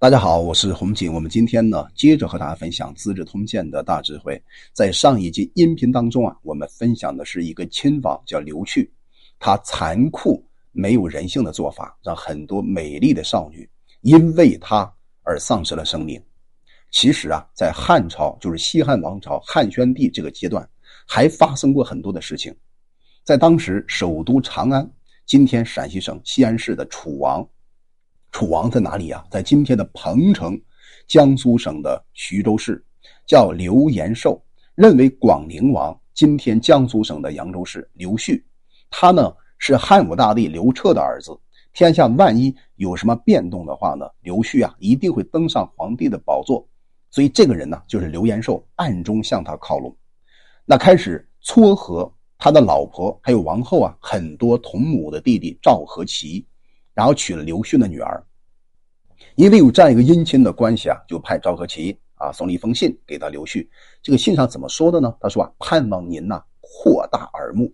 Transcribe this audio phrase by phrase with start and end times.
[0.00, 1.12] 大家好，我是洪锦。
[1.12, 4.42] 我们今天呢，接着和大家分享《资治通鉴》的大智慧。
[4.72, 8.90] 在上一集音频当中啊，我们分享的是一个亲王叫刘去，
[9.38, 10.42] 他残酷
[10.72, 13.68] 没有人性的做法，让很多美丽的少女
[14.00, 14.90] 因为他
[15.22, 16.18] 而丧失了生命。
[16.90, 20.66] 其实啊，在汉朝，就是西汉王朝汉宣帝这个阶段，
[21.06, 22.56] 还发生过很多的事情。
[23.22, 24.90] 在当时首都长安，
[25.26, 27.46] 今天陕西省西安市的楚王。
[28.32, 29.24] 楚王在哪里呀？
[29.30, 30.60] 在今天的彭城，
[31.06, 32.82] 江苏省的徐州市，
[33.26, 34.40] 叫刘延寿，
[34.74, 35.98] 认为广陵王。
[36.14, 38.44] 今天江苏省的扬州市刘旭，
[38.90, 41.36] 他呢是汉武大帝刘彻的儿子。
[41.72, 46.66] 天下万一有什么变动的话呢，刘旭啊一定会登上皇帝的宝座。
[47.10, 49.96] 所以这个人呢，就是刘延寿暗中向他靠拢，
[50.64, 56.46] 那开始撮合他的老婆还有王后啊，很多同母的弟弟赵和齐。
[57.00, 58.22] 然后娶了刘迅的女儿，
[59.34, 63.66] 因为有这样一个姻亲的关系啊，就派赵和奇啊送了一封信给他刘旭。
[64.02, 65.16] 这个信上怎么说的呢？
[65.18, 67.72] 他说啊，盼望您呐扩大耳目，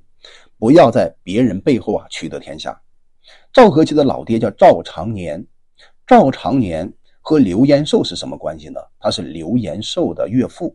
[0.61, 2.81] 不要在别人背后啊取得天下。
[3.53, 5.45] 赵和奇的老爹叫赵长年，
[6.06, 6.89] 赵长年
[7.20, 8.79] 和刘延寿是什么关系呢？
[9.01, 10.73] 他是刘延寿的岳父。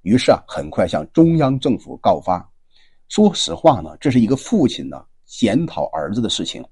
[0.00, 2.44] 于是啊，很快向中央政府告发。
[3.08, 6.64] 说实话呢，这是一个父亲呢检讨儿子的事情。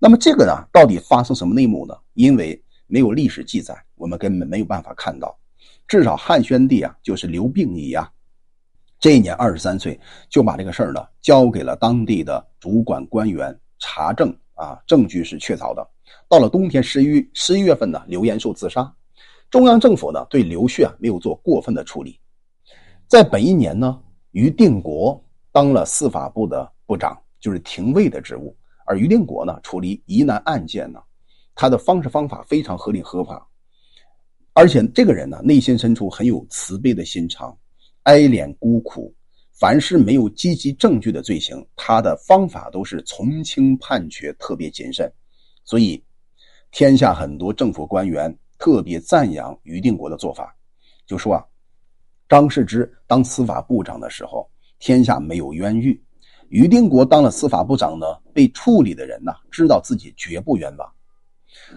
[0.00, 1.94] 那么这个呢，到底发生什么内幕呢？
[2.14, 5.36] 因为没有历史记载，我们根本没有办法看到。
[5.88, 8.08] 至少汉宣帝啊，就是刘病已啊，
[9.00, 9.98] 这一年二十三岁，
[10.30, 15.84] 就把这个事儿呢交给了当地的主管官员查证啊，证据是确凿的。
[16.28, 18.94] 到了冬天十一十一月份呢，刘延寿自杀，
[19.50, 22.20] 中央政府呢对刘旭啊没有做过分的处理。
[23.08, 28.56] 在本一年呢，于定国当了司法部的部长，就是廷尉的职务。
[28.88, 30.98] 而于定国呢，处理疑难案件呢，
[31.54, 33.46] 他的方式方法非常合理合法，
[34.54, 37.54] 而且这个人呢，内心深处很有慈悲的心肠，
[38.04, 39.14] 哀怜孤苦，
[39.52, 45.12] 凡是没有积极证据的罪行，他的方法都是从轻判决，特别谨慎，
[45.64, 46.02] 所以
[46.70, 50.56] 天下很多政府官员特别赞扬于定国的做法，
[51.06, 51.44] 就说啊，
[52.26, 56.02] 张世之当司法部长的时候，天下没有冤狱。
[56.48, 60.92] 于定国当了司法部长呢，被处理的人呢，知道自己绝不冤枉。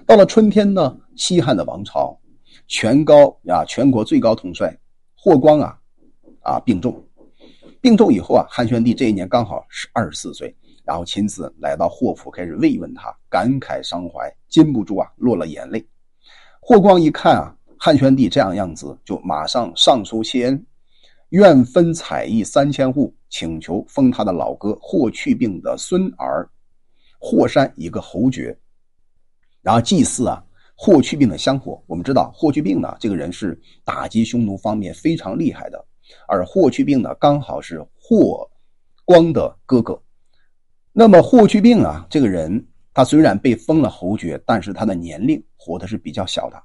[0.06, 2.18] 到了春天呢，西汉的王朝，
[2.68, 4.76] 全高啊，全国最高统帅
[5.16, 5.78] 霍光啊，
[6.42, 7.04] 啊病重，
[7.82, 10.56] 病重以后啊，汉宣帝这一年刚好是二十四岁，
[10.86, 15.86] 然后亲自来到霍府，开始慰问他，感慨伤怀，禁不住啊落了眼泪。
[16.62, 20.66] 霍光一看啊，汉宣帝这样样子，就马上上书谢恩。
[21.32, 26.50] 愿分采邑三千户，请求封他的老哥霍去病的孙儿
[27.20, 28.58] 霍山一个侯爵，
[29.62, 30.44] 然后祭祀啊
[30.76, 31.82] 霍去病的香火。
[31.88, 35.86] 我们知道霍去病呢，这个人是打击匈奴方面非常厉害的，
[36.28, 38.46] 而霍去病呢，刚好是霍
[39.06, 39.98] 光的哥哥。
[40.92, 46.62] 那么霍去病啊，这个人他虽然被封了侯爵，但是他的年龄活的是比较小的。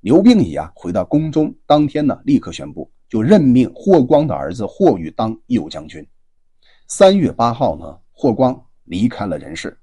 [0.00, 2.90] 刘病已啊回到宫中，当天呢，立刻宣布。
[3.10, 6.06] 就任命霍光的儿子霍宇当右将军。
[6.86, 9.76] 三月八号呢，霍光离开了人世。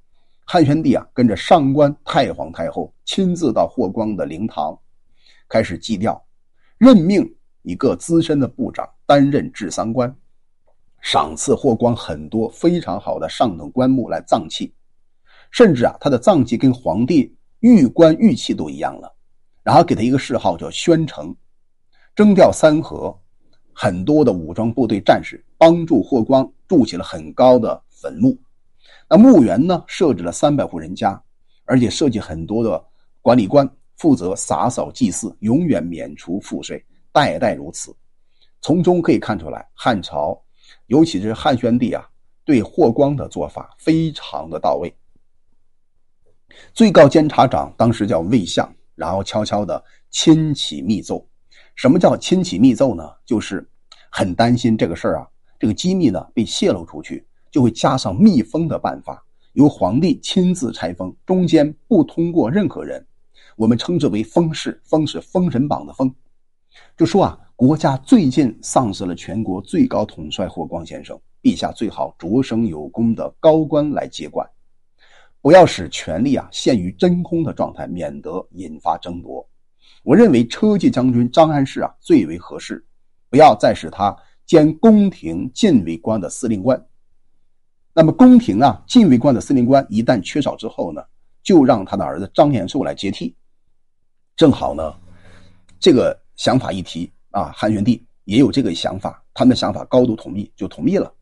[0.45, 4.79] 汉宣帝啊，跟着上官太皇太后亲自到霍光的灵堂，
[5.49, 6.25] 开始祭吊，
[6.77, 7.29] 任命
[7.63, 10.15] 一个资深的部长担任治丧官，
[11.01, 14.73] 赏赐霍光很多非常好的上等棺木来葬器，
[15.51, 19.13] 甚至啊，他的葬祭跟皇帝玉棺玉器都一样了。
[19.63, 21.35] 然后给他一个谥号叫宣城。
[22.17, 23.15] 征调三河，
[23.71, 28.35] 很多的武装部队战士帮助霍光筑起了很高的坟墓。
[29.07, 31.21] 那墓园呢，设置了三百户人家，
[31.65, 32.83] 而且设计很多的
[33.21, 37.95] 管理官负责洒扫祭祀，永远免除赋税，代代如此。
[38.61, 40.35] 从中可以看出来，汉朝，
[40.87, 42.03] 尤其是汉宣帝啊，
[42.43, 44.91] 对霍光的做法非常的到位。
[46.73, 51.23] 最高监察长当时叫魏相，然后悄悄的亲启密奏。
[51.77, 53.07] 什么叫亲启密奏呢？
[53.23, 53.63] 就是
[54.09, 55.27] 很担心这个事儿啊，
[55.59, 63.05] 这个机密呢被泄露出去，就会加上密封的办法，由皇帝亲自拆封，中间不通过任何人。
[63.55, 66.11] 我们称之为封事，封是封神榜的封。
[66.97, 74.49] 就说啊，国家最近丧失了全国最高统帅霍光先生，陛下最好擢升有功的高官来接管，
[75.41, 79.47] 不要使权力啊陷于真空的状态，免得引发争夺。
[80.07, 82.81] 我认为车骑将军张安世啊最为合适，
[83.29, 84.15] 不要再使他
[84.45, 86.81] 兼宫廷禁卫官的司令官。
[87.93, 91.03] 那么宫廷啊禁卫官的司令官一旦缺少之后呢，
[91.43, 93.35] 就让他的儿子张延寿来接替。
[94.37, 94.95] 正好呢，
[95.77, 101.13] 这个想法一提啊，汉宣帝也有这个想法，他们的想法高度同意，就同意了。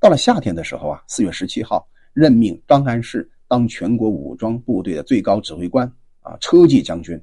[0.00, 5.86] 到了夏天的时候啊，四月十七号，任命张安世当全国武装部队的最高指挥官
[6.22, 7.22] 啊，车骑将军。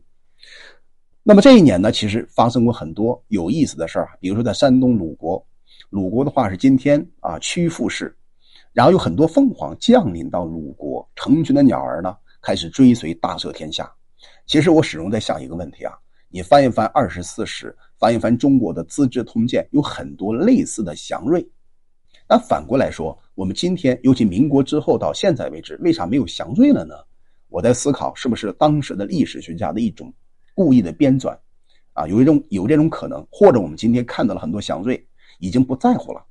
[1.22, 5.46] 那么这一年呢，其实发生过很多有意思的事儿，比如说在山东鲁国，
[5.90, 8.16] 鲁国的话是今天啊曲阜市，
[8.74, 13.92] 然后有很多凤凰降临到鲁国，成群的鸟儿呢开始追随大赦天下。
[14.48, 15.94] 其实我始终在想一个问题啊，
[16.30, 17.68] 你翻一翻《二十四史》，
[18.00, 21.48] 翻一翻中国的《资治通鉴》，有很多类似的祥瑞。
[22.28, 26.96] 那反过来说，我们今天尤其民国之后到现在为止，为啥没有祥瑞了呢？
[27.50, 30.14] 我在思考，是不是当时的历史学家的一种
[30.60, 31.38] 故意的编纂，
[31.94, 35.08] 啊，有一种有这种可能，或者我们今天看到了很多祥瑞，
[35.40, 36.22] 已经不在乎了。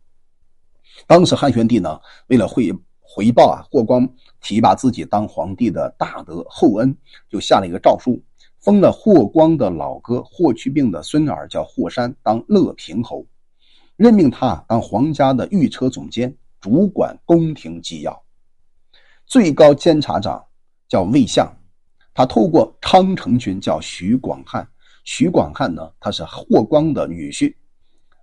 [1.06, 2.70] 当时汉宣帝呢，为了回
[3.00, 4.06] 回报啊霍光
[4.42, 6.94] 提拔自己当皇帝的大德厚恩，
[7.30, 8.22] 就下了一个诏书，
[8.58, 13.24] 封了霍光的老哥霍去病的孙儿叫霍山当乐平侯。
[13.96, 18.22] 任命他当皇家的御车总监，主管宫廷机要。
[19.24, 20.44] 最高监察长
[20.86, 21.50] 叫魏相，
[22.18, 24.68] 他透过昌城君叫徐广汉。
[25.04, 27.54] 徐广汉呢，他是霍光的女婿。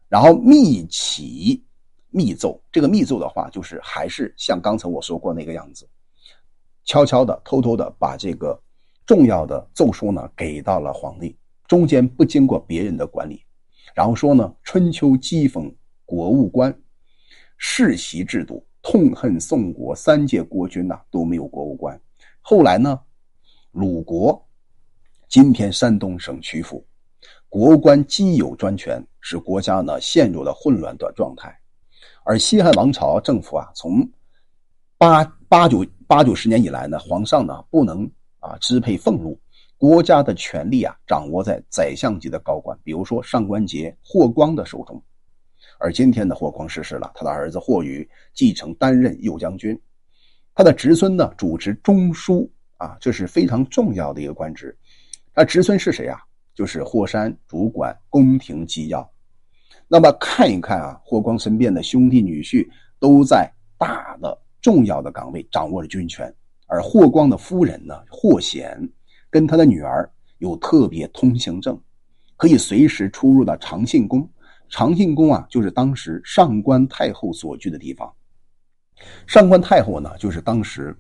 [0.10, 1.64] 然后密启
[2.10, 5.88] 密奏，这个密奏的话，就是还是像刚才我说过那个样子，
[6.84, 8.62] 悄悄的、偷偷的把这个
[9.06, 13.46] 重要的奏书呢给到了皇帝，中间不经过别人的管理。
[13.94, 16.78] 然后说呢，春秋讥讽国务官
[17.56, 21.98] 世袭制度，痛恨宋国三届国君呐都没有国务官。
[22.42, 23.00] 后来呢，
[23.76, 24.42] 鲁国
[25.28, 26.82] 今天山东省曲阜，
[27.50, 31.54] 国官既有专权，使国家呢陷入了混乱的状态。
[32.24, 34.10] 而西汉王朝政府啊，从
[34.98, 39.38] 八八九八九十年以来呢，皇上呢不能啊支配俸禄。
[39.76, 45.04] 国家的权力啊，掌握在宰相级的高官，比如说上官桀、霍光的手中。
[45.80, 49.78] 而今天的霍光逝世了，他的儿子霍宇继承担任右将军，
[50.54, 54.78] 他的侄孙呢主持中书啊，这是非常重要的一个官职。
[55.34, 56.20] 那侄孙是谁啊？
[56.54, 59.10] 就是霍山，主管宫廷机要。
[59.88, 62.68] 那么看一看啊，霍光身边的兄弟女婿
[63.00, 66.34] 都在大的重要的岗位掌握着军权，
[66.68, 68.78] 而霍光的夫人呢，霍显。
[69.30, 71.78] 跟他的女儿有特别通行证，
[72.38, 74.28] 可以随时出入到长信宫。
[74.70, 78.12] 长信宫啊，就是当时上官太后所居的地方。
[79.28, 80.98] 上官太后呢，就是当时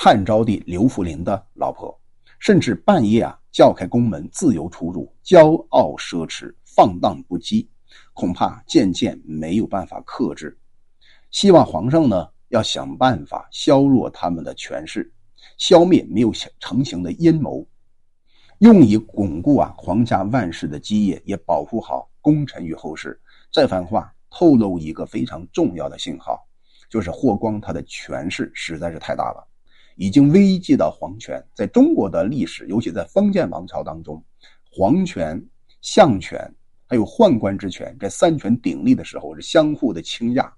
[0.00, 1.92] 汉昭帝刘弗陵的老婆，
[2.38, 7.66] 甚至半夜啊叫开宫门自由出入，骄傲奢侈，放荡不羁，
[8.14, 10.56] 恐怕渐渐没有办法克制。
[11.32, 15.12] 希望皇上呢要想办法削弱他们的权势。
[15.56, 16.30] 消灭没有
[16.60, 17.66] 成型的阴谋，
[18.58, 23.20] 用以巩固啊皇家万世的基业，也保护好功臣与后世。
[23.50, 26.46] 这番话透露一个非常重要的信号，
[26.88, 29.44] 就是霍光他的权势实在是太大了，
[29.98, 31.44] 已经危及到皇权。
[31.52, 34.22] 在中国的历史，尤其在封建王朝当中，
[34.70, 35.44] 皇权、
[35.82, 36.40] 相权
[36.86, 40.50] 还有宦官之权这三权鼎立的时候，是相互的倾轧。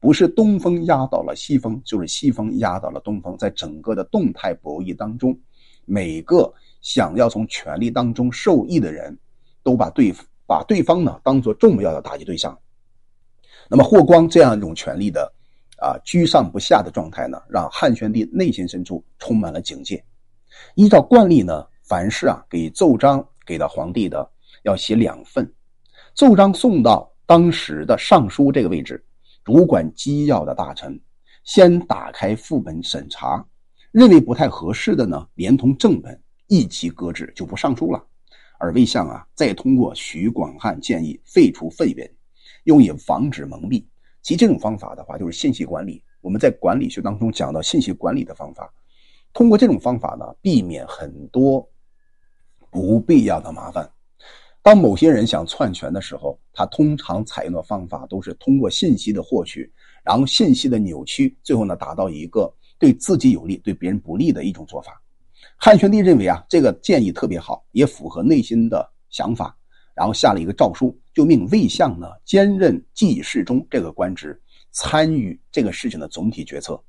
[0.00, 3.36] 不是东风压倒了西风，就是西风压倒了东风。
[3.38, 5.38] 在整个的动态博弈当中，
[5.84, 9.16] 每个想要从权力当中受益的人，
[9.62, 10.12] 都把对
[10.46, 12.56] 把对方呢当做重要的打击对象。
[13.68, 15.32] 那么霍光这样一种权力的
[15.80, 20.04] 啊居上不下的状态呢，让汉宣帝内心深处充满了警戒。
[20.74, 24.28] 依照惯例呢，凡是啊给奏章给到皇帝的，
[24.64, 25.50] 要写两份，
[26.14, 29.04] 奏章送到当时的尚书这个位置。
[29.44, 31.00] 主管机要的大臣
[31.42, 33.42] 先打开副本审查，
[33.92, 38.04] 认为不太合适的呢，连同正本一起搁置，就不上书了。
[38.58, 42.10] 而魏相啊，再通过徐广汉建议废除废本，
[42.64, 43.82] 用以防止蒙蔽。
[44.28, 46.02] 其这种方法的话，就是信息管理。
[46.20, 48.70] 我们在管理学当中讲到信息管理的方法，
[49.32, 51.66] 通过这种方法呢，避免很多
[52.70, 53.90] 不必要的麻烦。
[54.60, 59.72] 当某些人想篡权的时候，他通常采用的方法都是通过信息的获取，
[60.04, 65.02] 然后信息的扭曲，最后呢达到一个对自己有利、对别人不利的一种做法。
[65.56, 69.56] 汉宣帝认为啊，这个建议特别好，也符合内心的想法，
[69.94, 76.80] 然后下了一个诏书，就命魏相呢兼任记事中这个官职，参与这个事情的总体决策。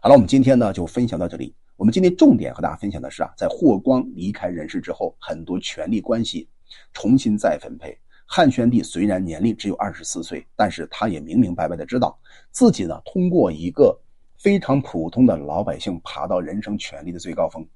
[0.00, 1.52] 好了，我们今天呢就分享到这里。
[1.74, 6.48] 我们今天重点和大家分享的是啊，在霍光离开人世之后，很多权力关系。
[6.92, 7.98] 重新再分配。
[8.26, 12.16] 汉宣帝虽然年龄只有二十四岁，但是他也明明白白的知道
[12.52, 14.00] 自己呢，通过一个
[14.36, 17.66] 非常普通的老百姓爬到人生权力的最高峰。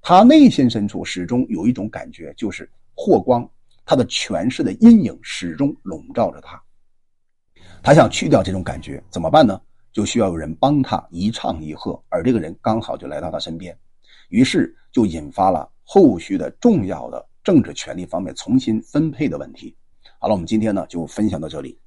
[0.00, 3.48] 他内心深处始终有一种感觉，就是霍光
[3.92, 6.58] 他的权势的阴影始终笼罩着他。
[7.82, 9.60] 他想去掉这种感觉，怎么办呢？
[9.92, 13.78] 就需要有人帮他一唱一和，而这个人刚好就来到他身边，
[14.30, 19.76] 于是就引发了后续的重要的政治权力方面重新分配的问题。
[20.18, 21.78] 好了，我们今天呢就分享到这里。